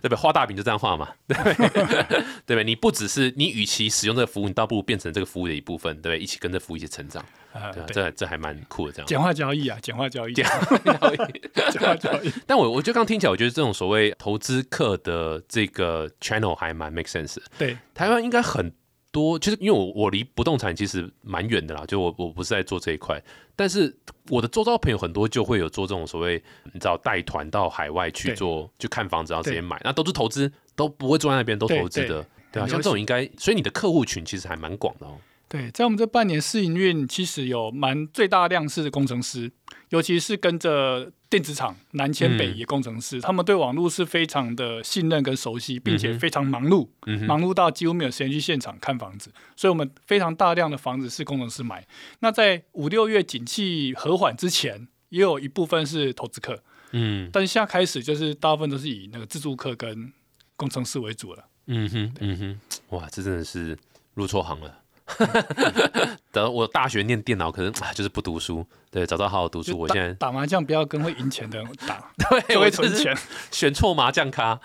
[0.00, 0.16] 对不对？
[0.16, 1.54] 画大饼就这样画嘛，对不对？
[2.46, 2.64] 对不对？
[2.64, 6.18] 你不只是你，与其使用这个服务，你倒不如变成这个服务的一部分，对不对？
[6.18, 9.06] 一起跟着服务一起成长，对啊，这这还蛮酷的，这样。
[9.06, 10.44] 简化交易啊，简化交易，简
[11.70, 12.32] 简化交易。
[12.46, 17.42] 但我我觉得刚听起来，我觉得这种所谓投资客的这个 channel 还蛮 make sense 的。
[17.58, 18.72] 对，台湾应该很
[19.12, 23.20] 多，其实因为我我离不动产其实蛮远的啦，就我我不是在做这一块，
[23.56, 23.92] 但是
[24.28, 26.40] 我的周遭朋友很多就会有做这种所谓
[26.72, 32.62] 你知道带团到海外去做，去看房子然后直接对买，那都是投资，都不会坐在那边都投资的，对。
[32.62, 35.18] 啊，像这种应该，所以你的客户群其实还蛮广的哦。
[35.50, 39.50] 对，在我们这半年试营运，其实有蛮最大量是工程师，
[39.88, 51.84] 尤其是跟着电子厂南迁北移的工程师，他们对网络是非常的信任跟熟悉，并且非常忙碌，嗯，忙碌到几乎没有时间去现场看房子，所以我们非常大量的房子是工程师买。
[52.20, 60.12] 那在五六月景气和缓之前，也有一部分是投资客，嗯但是现在开始就是大部分都是以那个自助客跟
[60.54, 61.44] 工程师为主了。
[61.66, 63.76] 嗯哼嗯哼，哇，这真的是
[64.14, 64.76] 入错行了。
[66.32, 69.78] 等我大学念电脑，可能啊就是不读书，对，早知道好好读书。
[69.78, 72.10] 我现在打麻将不要跟会赢钱的人打，
[72.46, 73.16] 对会存钱。
[73.50, 74.60] 选错麻将咖，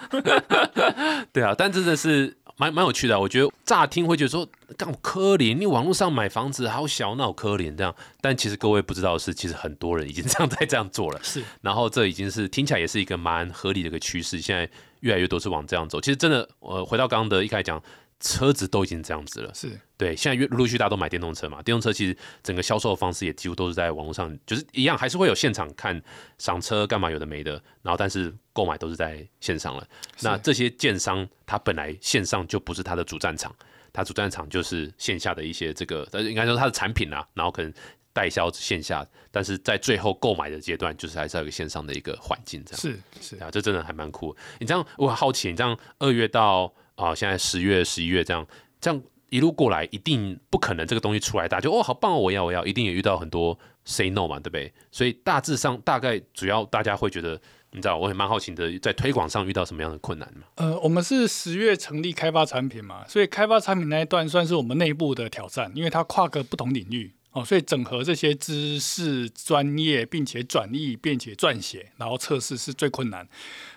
[1.33, 7.93] 对啊，但真的是蛮蛮有趣的啊、我觉得乍听会觉得说，干我科林，你网络上买房子好小，那我科林这样。
[8.21, 11.19] 但其实各位不知道的是，其实很多人已经这样在这样做了。
[11.21, 14.69] 是然后这已经是听起来也是一个蛮合理的一个趋势，现在
[15.01, 15.99] 越来越多是往这样走。
[15.99, 17.81] 其实真的，呃，回到刚刚的一开始讲，
[18.19, 19.53] 车子都已经这样子了。
[19.53, 26.01] 是对，现在越陆陆续大家都买电动车嘛，电动车其实整个销售的方式也几乎都是在网络上，就是一样，还是会有现场看
[26.37, 29.87] 赏车干嘛有的没的，然后但是购买都是在线上了。
[30.21, 33.55] 那这些建商他本来线上就不是他的主战场，
[33.93, 37.73] 他主战场就是线下的一些这个，呃，应该说他的产品啊，然后可能
[38.11, 42.81] 代销线下，但是在最后购买的阶段，就是还是要有线上的一个环境这样。
[42.81, 44.35] 是是啊，这真的还蛮酷。
[44.59, 48.45] 你这样，我很好奇，你这样二月到啊、现在十月、十一月这样，
[48.81, 54.73] 这样一路过来，一定不可能这个东西出来，大家就哦好棒哦，我要我要，一定也遇到很多 say no 嘛，对不对？
[54.91, 57.39] 所以大致上大概主要大家会觉得，
[57.71, 60.43] 你知道，我也蛮好奇的，在推广上遇到什么样的困难嘛？
[60.55, 73.27] 呃，我们是十月成立开发产品嘛，所以开发产品那一段算是我们内部的挑战，因为它跨个不同领域哦，所以整合这些知识、专业，并且转译，并且撰写，然后测试是最困难。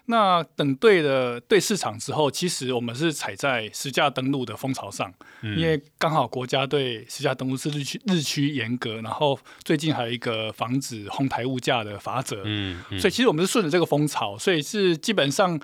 [0.04, 15.58] 那等对了对市场之后，其实我们是踩在实价登录的风潮上，因为刚好国家对实价登录是日趋日趋严格，然后最近还有一个防止哄抬物价的法则，嗯嗯所以其实我们是顺着这个风潮，所以是基本上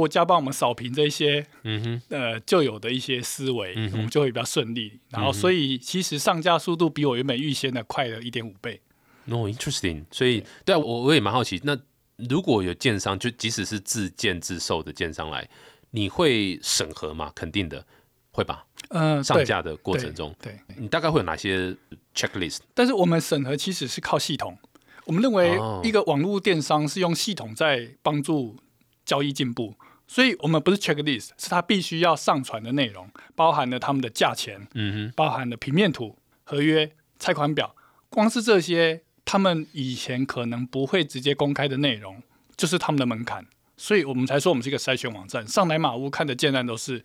[0.00, 4.98] 国家帮我们扫平这些嗯哼，呃旧有的一些思维，嗯我们就会比较顺利。
[5.10, 8.80] 然后，所以其实上架速度比我原本预先的快了一点五倍。
[9.26, 11.78] No interesting，所以对啊，我我也蛮好奇，那
[12.16, 15.46] 如果有建商，就即使是自建自售的建商来，
[15.90, 17.30] 你会审核吗？
[17.34, 17.84] 肯定的，
[18.32, 18.64] 会吧？
[18.88, 21.76] 嗯、对上架的过程中，对，你大概会有哪些
[22.14, 22.60] checklist？
[22.74, 24.56] 但是我们审核其实是靠系统。
[25.04, 28.56] 我们认为哦一个网络电商是用系统在帮助
[29.04, 29.74] 交易进步，
[30.12, 37.76] 所以我们不是 checklist，是它必须要上传的内容，包含了他们的价钱，嗯包含了平面图、合约、拆款表，
[38.08, 42.20] 光是这些，他们以前可能不会直接公开的内容，
[42.56, 43.46] 就是他们的门槛。
[43.76, 47.04] 所以我们才说我们是一个筛选网站，上来马屋看的建案都是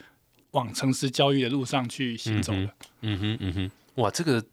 [0.51, 2.65] 往诚实交易的路上去行走的。
[2.65, 4.43] 哼，嗯哼，嗯哼，哇，这个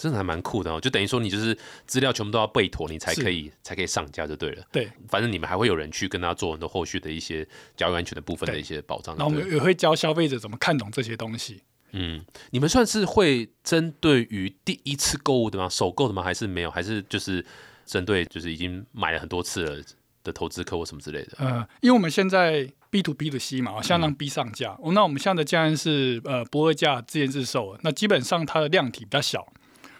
[0.00, 4.64] 真的还蛮酷的哦，就等于说你就是资料全部都要备妥，你才可以才可以上架就对了。
[4.72, 9.38] 对，反正你们还会有人去跟他做很多后续的一些交易安全的部分的一些保障然后我。
[9.38, 11.62] 们也会教消费者怎么看懂这些东西。
[11.92, 15.68] 嗯，你们算是会针对于第一次购物的吗？
[15.68, 16.22] 首购的吗？
[16.22, 16.70] 还是没有？
[16.70, 17.44] 还是就是
[17.84, 19.82] 针对就是已经买了很多次了
[20.22, 21.32] 的投资客或什么之类的？
[21.38, 24.76] 呃，因为我们现在 B to B 的 C 嘛，相当 B 上架。
[24.80, 29.52] 哦，那我们现在的价案是呃不二价自建自售，那基本上它的量体比较小，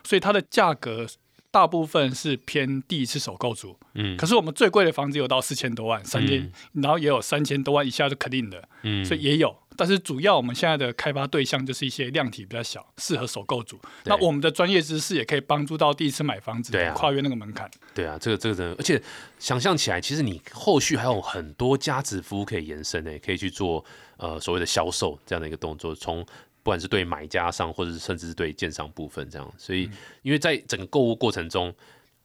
[0.04, 1.06] 所以它的价格
[1.50, 3.76] 大部分是偏第一次首购族。
[3.94, 9.56] 嗯可是我们最贵的房子有到四千多万，三千、然后也有三千多万以下就肯定的，嗯所以也有。
[9.76, 13.80] 但是主要我们现在的开发对象就是一些量体比较小，适合首购组。
[14.04, 17.70] 那我们的专业知识也可以帮助到第一次买房子对啊跨越那个门槛。
[17.94, 19.02] 对啊，这个这个真的，而且
[19.38, 23.82] 想象起来，其实你后续还有很多价值服务可以延伸诶，可以去做
[24.18, 26.24] 呃所谓的销售这样的一个动作，从
[26.62, 29.54] 不管是对买家上，或者是甚至是对建商部分这样。
[29.56, 29.90] 所以，
[30.22, 31.74] 因为在整个购物过程中，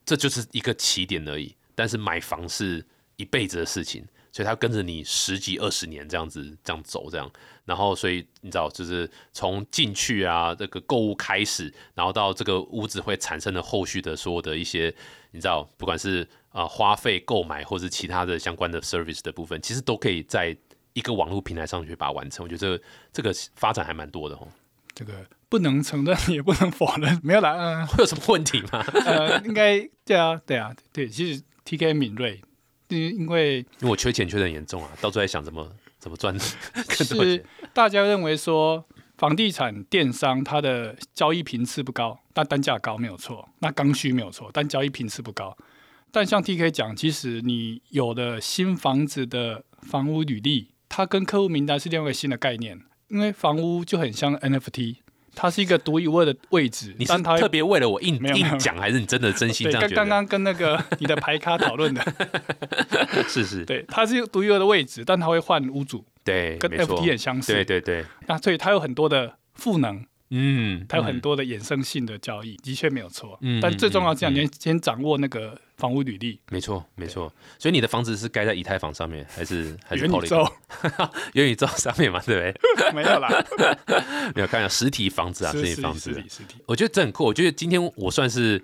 [0.04, 2.84] 这就是一个起点而已，但是买房是
[3.16, 7.30] 一辈子的事情，所以它跟着你十几二十年这样子这样走这样。
[7.64, 14.94] 然后，所以你知道，就是从进去啊，这个购物开始，然后到这个屋子会产生的后续的所有的一些，
[15.32, 20.56] 你知道，不管是呃花费购买或是其他的相关的 service 的部分，其实都可以在
[20.96, 22.42] 一个网络平台上去把它完成。
[22.42, 22.82] 我觉得这个
[23.12, 24.48] 这个发展还蛮多的哦。
[24.94, 28.82] 这个不能承认也不能否认，没有啦，嗯、 会有什么问题吗？
[29.04, 32.40] 呃，应该对啊，对啊，对，其实 T K 敏锐，
[32.88, 36.34] 因因为因为我缺钱缺的很严重啊，到处在想怎么怎么赚
[36.96, 37.46] 更多是钱。
[37.74, 38.82] 大家认为说
[39.18, 45.54] 房地产电商它的交易频次不高，但单价高没有错，那刚需没有错，但交易频次不高。
[46.10, 54.96] 但像 T K 讲，其实你有的新房子的房屋履历，它跟客户名单是另外一个新的概念，因为房屋就很像 NFT，
[55.34, 59.96] 它是一个独一无二的位置，你是特别为了我硬硬讲，还是你真的真心对，这样觉得？
[59.96, 62.02] 刚刚刚跟那个你的牌咖讨论的，
[63.28, 67.52] 是是，对，它是独一无二的位置，但它会换屋主，跟对跟 NFT 很相似。
[67.52, 73.38] 对对对，那所以它有很多的赋能，嗯，它有很嗯多的衍生性的交易，的确没有错。
[73.42, 77.32] 嗯但最重要嗯是这样，你先先掌握那个房屋履历，没错没错。
[77.58, 80.26] 所以你的房子是盖在以太坊上面，还是还是元宇？
[80.26, 80.52] 宙
[81.34, 83.76] 元宇宙上面嘛，对不对 没有啦，对？
[84.34, 86.22] 没有看到实体房子啊，实体房子实。
[86.22, 87.24] 体实体，我觉得这很酷。
[87.24, 88.60] 我觉得今天我算是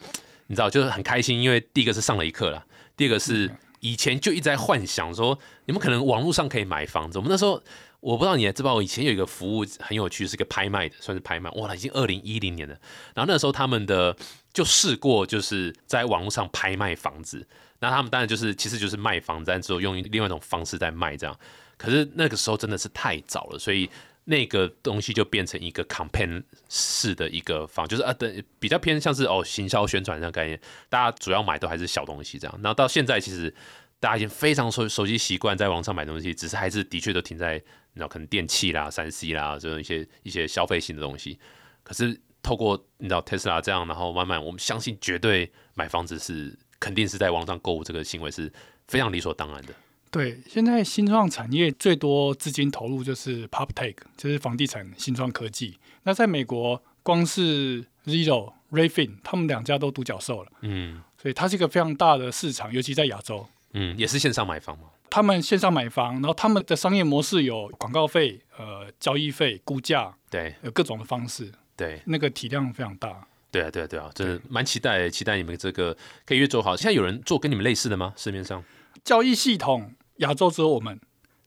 [0.49, 2.65] 你知道，就是很开心，因为第一个是上了一课了，
[2.97, 7.19] 第二个是以前就一直在幻想说，你们可能网络上可以买房子。
[7.19, 7.63] 我们那时候
[8.03, 12.77] 我不知道你还知不知道，我以前有一个服务很有趣，是个拍卖的，算是拍卖，哇，已经二零一零年了。
[13.15, 14.17] 然后那时候他们的
[14.53, 17.47] 就试过，就是在网络上拍卖房子。
[17.79, 21.39] 那他们当然就是其实就是卖房子，但之后用另外一种方式在卖这样。
[21.79, 23.89] 可是那个时候真的是太早了，所以
[24.25, 32.61] 那个东西就变成一个 campaign 式的一个房，就是啊，对，比较偏向是哦行销宣传这样概念，大家主要买都还是小东西这样。
[32.63, 33.55] 然后到现在其实
[34.01, 37.63] 大家已经非常熟熟悉习惯在网上买东西，只是还是的确都停在
[37.95, 41.39] 那可能电器啦、三 C 啦这种一些一些消费性的东西。
[41.83, 48.53] 可是透过你知道 Tesla 这样，然后慢慢我们相信绝对买房子是肯定是在网上购物这个行为是
[48.89, 49.75] 非常理所当然的。
[50.11, 55.79] 对，现在新创产业最多资金投入就是 PopTech，就是房地产新创科技。
[56.03, 63.47] 那在美国，光是 Zero、Rayfin 他们两家都独角兽了，嗯所以它是一个非常大的市场，尤其在亚洲。
[63.73, 64.85] 嗯，也是线上买房嘛。
[65.13, 73.29] 他们线上买房，然后他们的商业模式有广告费、呃交易费、估价，对有各种的方式，对那个体量非常大。
[73.51, 75.95] 对啊对啊对啊，真的蛮期待，期待你们这个
[76.25, 76.75] 可以越做好。
[76.75, 78.15] 现在有人做跟你们类似的吗？
[78.17, 78.65] 市面上？
[79.05, 80.99] 交易系统亚洲只有我们，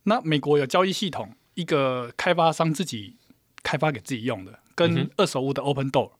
[0.03, 3.17] 那美国有交易系统，一个开发商自己
[3.63, 6.11] 开发给自己用的，嗯跟二手屋的 Open Door。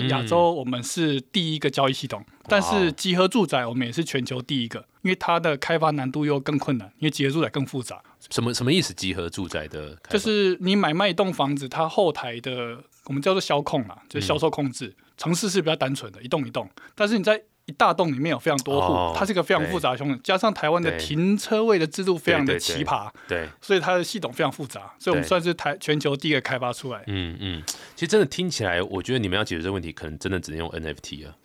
[0.00, 8.02] 在亚洲，我们是第一个交易系统，但是集合住宅我们也是全球第一个，因为它的开发难度又更困难，因为集合住宅更复杂。
[8.30, 8.92] 什么什么意思？
[8.94, 14.94] 集合住宅的就是你买卖一栋房子，它后台的我们叫做销控啦，就是销售控制。
[15.16, 27.02] 城市是比较单纯的，一栋一栋，但是你在一大栋里面有非常多户，哦它是一个非常复杂的系统，加上台湾的停车位的制度非常的对对对奇葩，对，所以它的系统非常复杂，所以我们算是台全球第一个开发出来。
[27.06, 27.62] 嗯嗯，
[27.94, 31.36] 其实真的听起来，我觉得你们要解决这个问题，可能真的只能用 NFT 了。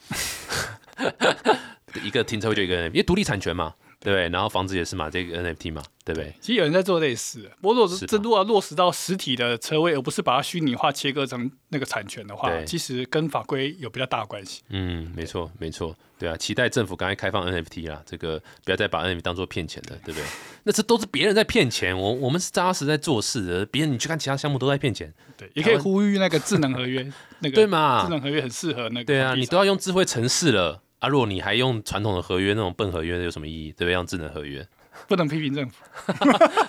[2.03, 4.29] 一个停车位就一个 NFT，因为独立产权嘛，对？
[4.29, 6.31] 然后房子也是嘛，这个 NFT 嘛，对不对？
[6.39, 14.61] 其实有人在做类似，不过如果是这如果要落实到实体的车位，而不是把它虚拟化切割成那个产权的话，其实跟法规有比较大的关系。
[14.69, 20.23] 嗯，没错，没错，对啊，期待政府赶快开放 NFT 啦，这个不要再把 NFT 当做骗钱的，对不对？
[20.63, 27.09] 那这都是别人在骗钱，我我们是扎实在做事的，别人你去看其他项目都在骗钱，对，也可以呼吁那个智能合约，
[27.39, 31.07] 那个对嘛智能合约很适合那个对啊，你都要用智慧城市了啊！
[31.07, 33.71] 如果你还用传统的合约那种笨合约，有什么意义？
[33.71, 33.93] 对不对？
[33.93, 34.67] 用智能合约
[35.07, 35.75] 不能批评政府。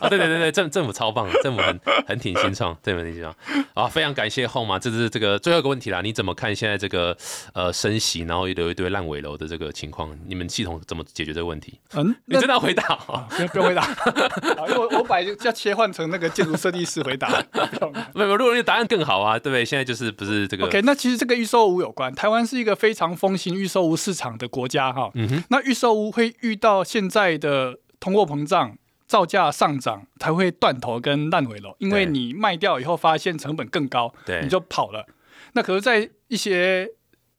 [0.01, 0.09] 啊！
[0.09, 3.35] 对对对对，政政府超棒，政府很很挺新创，政府很挺新创
[3.75, 3.87] 啊！
[3.89, 7.17] 非常感谢 Home 啊，这是这个最后一个问题啦，你怎么看现在这个
[7.55, 10.17] 呃升息，然后又留一堆烂尾楼的这个情况？
[10.27, 11.79] 你们系统怎么解决这个问题？
[11.95, 13.15] 嗯，你真的要回答哦？
[13.15, 13.83] 啊，不用不用回答，
[14.57, 17.29] 好因为我我本来就要切换成那个建筑设计师回答。
[17.53, 19.65] 不用没有，如果你的答案更好啊，对不对？
[19.65, 25.11] 现在就是不是这个 OK，那其实这个预售屋有关，台湾是一个非常风行预售屋市场的国家哈。
[25.15, 28.77] 嗯哼，那预售屋会遇到现在的通货膨胀、
[29.07, 35.07] 造价上涨，才会断头跟烂尾楼，因为你卖掉以后发现成本更高，对你就跑了。
[35.53, 36.89] 那可是，在一些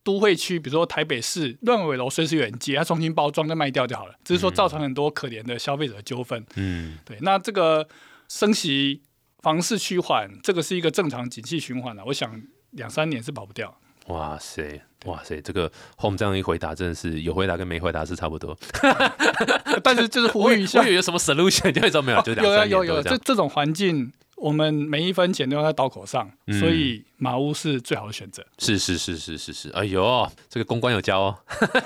[0.04, 4.16] 都会区，比如说台北市，烂尾楼随时有人接，它重新包装再卖掉就好了。
[4.24, 6.46] 只是说造成很多可怜的消费者的纠纷。
[6.56, 7.88] 嗯对，那这个
[8.28, 9.02] 升息、
[9.40, 12.42] 房市趋缓，这个是一个正常景气循环了、我想
[12.72, 13.80] 两三年是跑不掉。
[14.08, 18.56] 哇塞哇塞，这个 Home 这样一回答，真的是有回答跟没回答是差不多。
[19.84, 23.02] 但是就是呼吁一下我以，为有什么 solution，就会说没有，就两有三有有有。
[23.02, 24.12] 这这种环境，
[24.42, 28.44] 我们每一分钱都要在刀口上，嗯所以马屋是最好的选择。
[28.58, 31.38] 是是是是是是，哎呦，这个公关有教哦，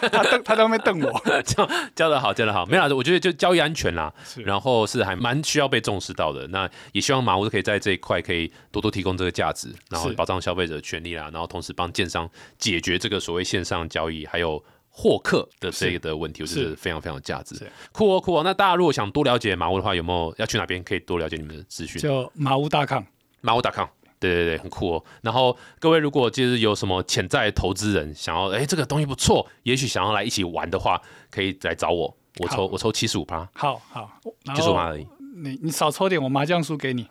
[0.10, 2.66] 他瞪他在那边瞪我， 教教的好，教的好。
[2.66, 4.14] 没有啦，我觉得就交易安全啦，
[4.46, 6.48] 然后是还蛮需要被重视到的。
[6.48, 14.64] 那也希望马屋可以在这一块可以多多提供这个价值，然后保障消费者的权利啦，然后同时帮建商解决这个所谓线上交易还有。
[14.98, 17.70] 获客的这个的问题，我觉得是非常非常有价值是。
[17.92, 18.44] 酷哦酷哦！
[18.46, 22.02] 那大家如果想多了解马屋的话，有没有要去哪边可以多了解你们的资讯？
[22.02, 23.06] 就马屋大康。
[23.42, 23.88] 马屋 .com。
[24.18, 25.04] 对对对，很酷哦。
[25.22, 34.10] 然后各位如果就是有什么潜在投资人想要，哎，这个东西不错，也许想要来一起玩的话，可以来找我，我抽我抽七十五趴，好好，
[34.56, 35.06] 七十五趴而已。
[35.38, 37.06] 你你少抽点，我麻将输给你，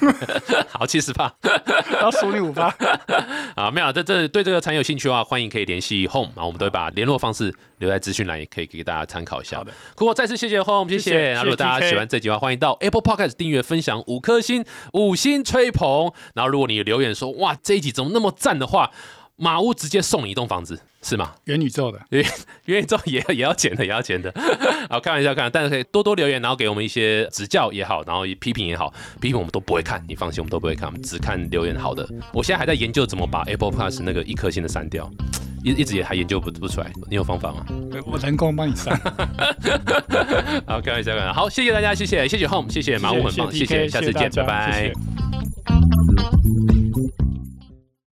[0.72, 1.30] 好，七十趴
[1.90, 2.74] 然后输你五八。
[3.54, 9.64] 啊，没有，这这对这个产业有兴趣的话，欢迎可以联系 Home，啊我们都会把联络方式留在资讯栏，也可以给大家参考一下好。
[9.64, 9.72] 的，
[10.14, 16.10] 再次谢谢 Home，谢谢谢那如果大家喜欢这集的话，欢迎到 Apple Podcast 订阅、分享五颗星，五星吹捧。
[16.34, 18.90] 然后如果你留言说哇这一集怎么那么赞的话，
[19.40, 21.32] 马屋直接送你一栋房子，是吗？
[21.44, 21.98] 元宇宙的，
[22.66, 24.30] 元宇宙也也要钱的，也要钱的。
[24.90, 32.06] 好，开玩笑，开玩笑，但是可以多多留言，然后给我们一些指教也好，然后批评也好，批评我们都不会看，你放心，我们都不会看，我们只看留言好的。
[32.34, 35.10] 我现在还在研究怎么把 Apple Plus 那个一颗星的删掉，
[35.64, 37.64] 一一直也还研究不不出来，你有方法吗？
[38.04, 38.94] 我人工帮你删。
[40.68, 41.32] 好，开玩笑，开玩笑。
[41.32, 44.92] 好，谢谢大家，谢谢，谢谢 Home，谢谢马武很棒，谢谢谢谢，下次见，拜拜。